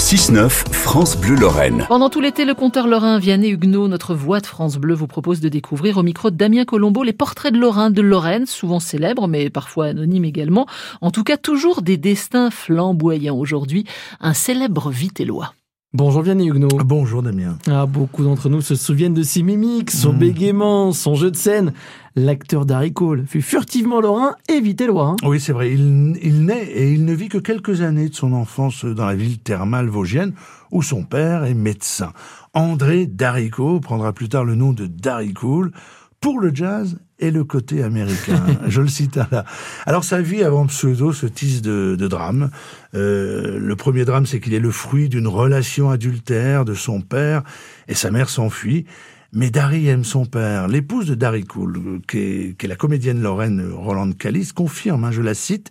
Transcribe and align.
6-9, 0.00 0.48
France 0.72 1.14
Bleu 1.14 1.34
Lorraine. 1.34 1.84
Pendant 1.86 2.08
tout 2.08 2.22
l'été, 2.22 2.46
le 2.46 2.54
conteur 2.54 2.86
lorrain 2.86 3.18
Vianney 3.18 3.50
Huguenot, 3.50 3.86
notre 3.86 4.14
voix 4.14 4.40
de 4.40 4.46
France 4.46 4.78
Bleu, 4.78 4.94
vous 4.94 5.06
propose 5.06 5.40
de 5.40 5.50
découvrir 5.50 5.98
au 5.98 6.02
micro 6.02 6.30
de 6.30 6.36
Damien 6.36 6.64
Colombo 6.64 7.02
les 7.02 7.12
portraits 7.12 7.52
de 7.52 7.58
Lorrain 7.58 7.90
de 7.90 8.00
Lorraine, 8.00 8.46
souvent 8.46 8.80
célèbres, 8.80 9.28
mais 9.28 9.50
parfois 9.50 9.88
anonymes 9.88 10.24
également. 10.24 10.66
En 11.02 11.10
tout 11.10 11.22
cas, 11.22 11.36
toujours 11.36 11.82
des 11.82 11.98
destins 11.98 12.50
flamboyants. 12.50 13.36
Aujourd'hui, 13.36 13.84
un 14.20 14.32
célèbre 14.32 14.88
vitellois. 14.90 15.52
Bonjour 15.92 16.22
Vianney 16.22 16.46
Huguenot. 16.46 16.68
Bonjour 16.84 17.20
Damien. 17.20 17.58
Ah, 17.66 17.84
beaucoup 17.84 18.22
d'entre 18.22 18.48
nous 18.48 18.60
se 18.60 18.76
souviennent 18.76 19.12
de 19.12 19.24
ses 19.24 19.42
mimiques, 19.42 19.90
son 19.90 20.12
mmh. 20.12 20.18
bégaiement, 20.18 20.92
son 20.92 21.16
jeu 21.16 21.32
de 21.32 21.36
scène. 21.36 21.72
L'acteur 22.14 22.64
Darry 22.64 22.92
Cole 22.92 23.26
fut 23.26 23.42
furtivement 23.42 24.00
lorrain 24.00 24.36
et 24.48 24.60
vitellois. 24.60 25.08
Hein. 25.08 25.16
Oui, 25.24 25.40
c'est 25.40 25.52
vrai. 25.52 25.72
Il, 25.72 26.16
il 26.22 26.44
naît 26.44 26.64
et 26.64 26.92
il 26.92 27.04
ne 27.04 27.12
vit 27.12 27.28
que 27.28 27.38
quelques 27.38 27.80
années 27.80 28.08
de 28.08 28.14
son 28.14 28.34
enfance 28.34 28.84
dans 28.84 29.04
la 29.04 29.16
ville 29.16 29.40
thermale 29.40 29.88
vosgienne 29.88 30.32
où 30.70 30.84
son 30.84 31.02
père 31.02 31.42
est 31.42 31.54
médecin. 31.54 32.12
André 32.54 33.06
Darico 33.06 33.80
prendra 33.80 34.12
plus 34.12 34.28
tard 34.28 34.44
le 34.44 34.54
nom 34.54 34.72
de 34.72 34.86
Darry 34.86 35.34
Cole 35.34 35.72
pour 36.20 36.38
le 36.38 36.54
jazz 36.54 37.00
et 37.20 37.30
le 37.30 37.44
côté 37.44 37.82
américain. 37.82 38.44
Je 38.66 38.80
le 38.80 38.88
cite 38.88 39.16
là. 39.16 39.44
Alors 39.86 40.04
sa 40.04 40.20
vie 40.20 40.42
avant 40.42 40.66
pseudo 40.66 41.12
se 41.12 41.26
tisse 41.26 41.62
de, 41.62 41.96
de 41.96 42.08
drames. 42.08 42.50
Euh, 42.94 43.58
le 43.58 43.76
premier 43.76 44.04
drame, 44.04 44.26
c'est 44.26 44.40
qu'il 44.40 44.54
est 44.54 44.60
le 44.60 44.70
fruit 44.70 45.08
d'une 45.08 45.28
relation 45.28 45.90
adultère 45.90 46.64
de 46.64 46.74
son 46.74 47.00
père 47.00 47.42
et 47.86 47.94
sa 47.94 48.10
mère 48.10 48.28
s'enfuit. 48.28 48.86
Mais 49.32 49.50
Dari 49.50 49.86
aime 49.86 50.02
son 50.02 50.26
père. 50.26 50.66
L'épouse 50.66 51.06
de 51.06 51.14
Dari 51.14 51.44
Cool, 51.44 52.00
qui 52.08 52.18
est, 52.58 52.66
la 52.66 52.74
comédienne 52.74 53.22
lorraine 53.22 53.70
Roland 53.72 54.10
Callis, 54.10 54.50
confirme, 54.52 55.04
hein, 55.04 55.12
je 55.12 55.22
la 55.22 55.34
cite, 55.34 55.70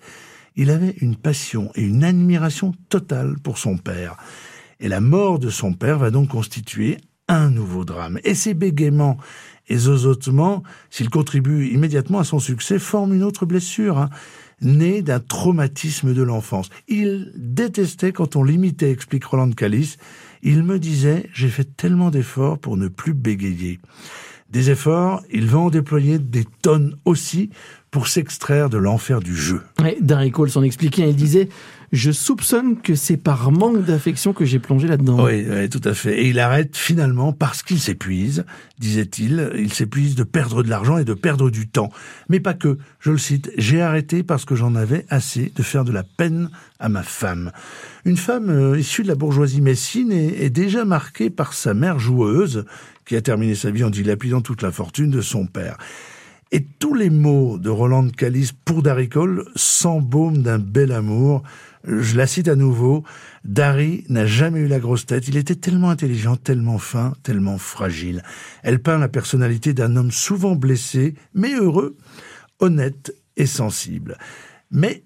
il 0.55 0.71
avait 0.71 0.95
une 1.01 1.17
passion 1.17 1.69
et 1.75 1.81
une 1.81 2.05
admiration 2.05 2.73
totale 2.87 3.35
pour 3.43 3.57
son 3.57 3.77
père. 3.77 4.15
Et 4.79 4.87
la 4.87 5.01
mort 5.01 5.39
de 5.39 5.49
son 5.49 5.73
père 5.73 5.99
va 5.99 6.09
donc 6.09 6.29
constituer 6.29 6.99
un 7.29 7.49
nouveau 7.49 7.85
drame. 7.85 8.19
Et 8.25 8.35
ses 8.35 8.53
bégaiements 8.53 9.17
et 9.69 9.77
zozotements, 9.77 10.63
s'ils 10.89 11.09
contribuent 11.09 11.67
immédiatement 11.67 12.19
à 12.19 12.23
son 12.25 12.39
succès, 12.39 12.79
forment 12.79 13.13
une 13.13 13.23
autre 13.23 13.45
blessure, 13.45 13.99
hein, 13.99 14.09
née 14.61 15.01
d'un 15.01 15.19
traumatisme 15.19 16.13
de 16.13 16.23
l'enfance. 16.23 16.69
Il 16.89 17.31
détestait 17.35 18.11
quand 18.11 18.35
on 18.35 18.43
l'imitait, 18.43 18.91
explique 18.91 19.23
Roland 19.23 19.51
Callis. 19.51 19.95
Il 20.41 20.63
me 20.63 20.79
disait, 20.79 21.29
j'ai 21.33 21.49
fait 21.49 21.75
tellement 21.77 22.09
d'efforts 22.09 22.57
pour 22.57 22.75
ne 22.75 22.87
plus 22.87 23.13
bégayer. 23.13 23.79
Des 24.49 24.71
efforts, 24.71 25.21
il 25.31 25.45
va 25.45 25.59
en 25.59 25.69
déployer 25.69 26.17
des 26.17 26.45
tonnes 26.63 26.97
aussi 27.05 27.51
pour 27.91 28.07
s'extraire 28.07 28.69
de 28.69 28.77
l'enfer 28.77 29.19
du 29.19 29.35
jeu. 29.35 29.61
Ouais, 29.81 29.97
Darry 30.01 30.31
Cole 30.31 30.49
s'en 30.49 30.63
expliquait, 30.63 31.09
il 31.09 31.15
disait 31.15 31.49
je 31.91 32.11
soupçonne 32.11 32.79
que 32.79 32.93
c'est 32.93 33.17
par 33.17 33.51
manque 33.51 33.83
d'affection 33.83 34.31
que 34.31 34.45
j'ai 34.45 34.59
plongé 34.59 34.87
là-dedans. 34.87 35.23
Oui, 35.23 35.69
tout 35.69 35.81
à 35.83 35.95
fait. 35.95 36.21
Et 36.21 36.29
il 36.29 36.39
arrête 36.39 36.77
finalement 36.77 37.33
parce 37.33 37.63
qu'il 37.63 37.79
s'épuise, 37.79 38.45
disait-il. 38.77 39.51
Il 39.57 39.73
s'épuise 39.73 40.13
de 40.13 40.23
perdre 40.23 40.61
de 40.61 40.69
l'argent 40.69 40.99
et 40.99 41.03
de 41.03 41.15
perdre 41.15 41.49
du 41.49 41.67
temps. 41.67 41.89
Mais 42.29 42.39
pas 42.39 42.53
que. 42.53 42.77
Je 42.99 43.11
le 43.11 43.17
cite. 43.17 43.51
J'ai 43.57 43.81
arrêté 43.81 44.21
parce 44.21 44.45
que 44.45 44.53
j'en 44.53 44.75
avais 44.75 45.05
assez 45.09 45.51
de 45.55 45.63
faire 45.63 45.83
de 45.83 45.91
la 45.91 46.03
peine 46.03 46.51
à 46.79 46.89
ma 46.89 47.01
femme. 47.01 47.51
Une 48.05 48.17
femme 48.17 48.49
euh, 48.49 48.77
issue 48.77 49.01
de 49.01 49.07
la 49.07 49.15
bourgeoisie 49.15 49.61
messine 49.61 50.11
est, 50.11 50.43
est 50.43 50.49
déjà 50.51 50.85
marquée 50.85 51.31
par 51.31 51.53
sa 51.53 51.73
mère 51.73 51.97
joueuse, 51.97 52.65
qui 53.05 53.15
a 53.15 53.21
terminé 53.21 53.55
sa 53.55 53.71
vie 53.71 53.83
en 53.83 53.89
dilapidant 53.89 54.41
toute 54.41 54.61
la 54.61 54.71
fortune 54.71 55.09
de 55.09 55.21
son 55.21 55.47
père. 55.47 55.77
Et 56.51 56.65
tous 56.65 56.95
les 56.95 57.11
mots 57.11 57.59
de 57.59 57.69
Roland 57.69 58.09
Callis 58.09 58.51
pour 58.65 58.81
Daricole 58.81 59.45
s'embaument 59.55 60.41
d'un 60.41 60.57
bel 60.57 60.91
amour. 60.91 61.43
Je 61.83 62.17
la 62.17 62.25
cite 62.25 62.47
à 62.47 62.55
nouveau. 62.55 63.03
Dari 63.43 64.03
n'a 64.09 64.25
jamais 64.25 64.61
eu 64.61 64.67
la 64.67 64.79
grosse 64.79 65.05
tête. 65.05 65.27
Il 65.27 65.37
était 65.37 65.55
tellement 65.55 65.91
intelligent, 65.91 66.37
tellement 66.37 66.79
fin, 66.79 67.13
tellement 67.21 67.59
fragile. 67.59 68.23
Elle 68.63 68.81
peint 68.81 68.97
la 68.97 69.09
personnalité 69.09 69.73
d'un 69.73 69.95
homme 69.95 70.11
souvent 70.11 70.55
blessé, 70.55 71.13
mais 71.35 71.53
heureux, 71.53 71.97
honnête 72.59 73.13
et 73.37 73.45
sensible. 73.45 74.17
Mais 74.71 75.03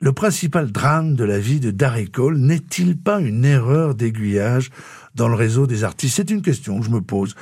le 0.00 0.12
principal 0.12 0.72
drame 0.72 1.14
de 1.14 1.24
la 1.24 1.38
vie 1.38 1.60
de 1.60 1.72
Darry 1.72 2.10
Cole 2.10 2.38
n'est-il 2.38 2.96
pas 2.96 3.20
une 3.20 3.44
erreur 3.44 3.94
d'aiguillage 3.94 4.70
dans 5.14 5.28
le 5.28 5.34
réseau 5.34 5.66
des 5.66 5.84
artistes? 5.84 6.16
C'est 6.16 6.30
une 6.30 6.42
question 6.42 6.80
que 6.80 6.86
je 6.86 6.90
me 6.90 7.02
pose 7.02 7.34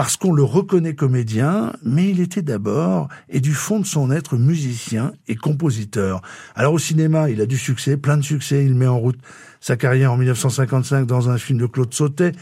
parce 0.00 0.16
qu'on 0.16 0.32
le 0.32 0.42
reconnaît 0.42 0.94
comédien, 0.94 1.74
mais 1.82 2.08
il 2.08 2.20
était 2.20 2.40
d'abord 2.40 3.08
et 3.28 3.40
du 3.40 3.52
fond 3.52 3.80
de 3.80 3.84
son 3.84 4.10
être 4.10 4.38
musicien 4.38 5.12
et 5.28 5.36
compositeur. 5.36 6.22
Alors 6.54 6.72
au 6.72 6.78
cinéma, 6.78 7.28
il 7.28 7.38
a 7.42 7.44
du 7.44 7.58
succès, 7.58 7.98
plein 7.98 8.16
de 8.16 8.22
succès, 8.22 8.64
il 8.64 8.74
met 8.74 8.86
en 8.86 8.98
route 8.98 9.18
sa 9.60 9.76
carrière 9.76 10.10
en 10.10 10.16
1955 10.16 11.04
dans 11.04 11.28
un 11.28 11.36
film 11.36 11.58
de 11.58 11.66
Claude 11.66 11.92
Sautet 11.92 12.32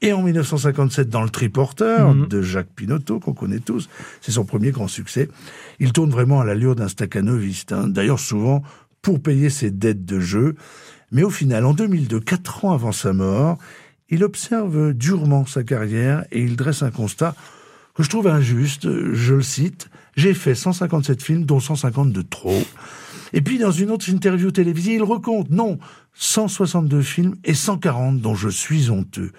et 0.00 0.14
en 0.14 0.22
1957 0.22 1.10
dans 1.10 1.20
Le 1.22 1.28
Triporteur 1.28 2.14
mhm. 2.14 2.28
de 2.28 2.40
Jacques 2.40 2.72
Pinotto, 2.74 3.20
qu'on 3.20 3.34
connaît 3.34 3.60
tous. 3.60 3.90
C'est 4.22 4.32
son 4.32 4.46
premier 4.46 4.70
grand 4.70 4.88
succès. 4.88 5.28
Il 5.80 5.92
tourne 5.92 6.08
vraiment 6.08 6.40
à 6.40 6.46
l'allure 6.46 6.76
d'un 6.76 6.88
staccanoviste, 6.88 7.72
hein. 7.72 7.88
d'ailleurs 7.88 8.20
souvent 8.20 8.62
pour 9.02 9.20
payer 9.20 9.50
ses 9.50 9.70
dettes 9.70 10.06
de 10.06 10.18
jeu. 10.18 10.54
Mais 11.10 11.24
au 11.24 11.30
final, 11.30 11.66
en 11.66 11.74
2002, 11.74 12.20
quatre 12.20 12.64
ans 12.64 12.72
avant 12.72 12.92
sa 12.92 13.12
mort, 13.12 13.58
il 14.12 14.22
observe 14.24 14.92
durement 14.92 15.46
sa 15.46 15.64
carrière 15.64 16.24
et 16.30 16.42
il 16.42 16.54
dresse 16.54 16.82
un 16.82 16.90
constat 16.90 17.34
que 17.94 18.02
je 18.02 18.10
trouve 18.10 18.28
injuste. 18.28 18.86
Je 19.14 19.34
le 19.34 19.42
cite. 19.42 19.88
J'ai 20.16 20.34
fait 20.34 20.54
157 20.54 21.22
films, 21.22 21.44
dont 21.44 21.60
150 21.60 22.12
de 22.12 22.20
trop. 22.20 22.62
Et 23.32 23.40
puis, 23.40 23.58
dans 23.58 23.70
une 23.70 23.90
autre 23.90 24.10
interview 24.10 24.50
télévisée, 24.50 24.94
il 24.94 25.02
recompte, 25.02 25.50
non, 25.50 25.78
162 26.12 27.00
films 27.00 27.36
et 27.44 27.54
140 27.54 28.20
dont 28.20 28.34
je 28.34 28.50
suis 28.50 28.90
honteux. 28.90 29.32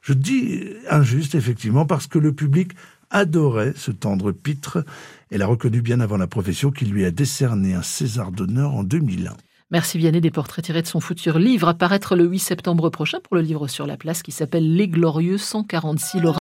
Je 0.00 0.12
dis 0.12 0.62
injuste, 0.88 1.34
effectivement, 1.34 1.84
parce 1.84 2.06
que 2.06 2.20
le 2.20 2.32
public 2.32 2.72
adorait 3.10 3.72
ce 3.74 3.90
tendre 3.90 4.30
pitre 4.30 4.84
et 5.32 5.38
l'a 5.38 5.46
reconnu 5.46 5.82
bien 5.82 5.98
avant 5.98 6.16
la 6.16 6.28
profession 6.28 6.70
qui 6.70 6.84
lui 6.84 7.04
a 7.04 7.10
décerné 7.10 7.74
un 7.74 7.82
César 7.82 8.30
d'honneur 8.30 8.74
en 8.74 8.84
2001. 8.84 9.36
Merci 9.72 9.98
Vianney 9.98 10.20
des 10.20 10.32
portraits 10.32 10.64
tirés 10.64 10.82
de 10.82 10.88
son 10.88 10.98
futur 10.98 11.38
livre 11.38 11.68
à 11.68 11.74
paraître 11.74 12.16
le 12.16 12.24
8 12.24 12.40
septembre 12.40 12.90
prochain 12.90 13.20
pour 13.20 13.36
le 13.36 13.42
livre 13.42 13.68
sur 13.68 13.86
la 13.86 13.96
place 13.96 14.24
qui 14.24 14.32
s'appelle 14.32 14.74
Les 14.74 14.88
Glorieux 14.88 15.38
146 15.38 16.20